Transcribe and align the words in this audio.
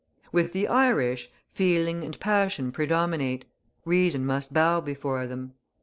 With 0.31 0.51
the 0.53 0.67
Irish, 0.67 1.29
feeling 1.51 2.03
and 2.03 2.19
passion 2.19 2.71
predominate; 2.71 3.45
reason 3.85 4.25
must 4.25 4.51
bow 4.51 4.81
before 4.81 5.27
them. 5.27 5.53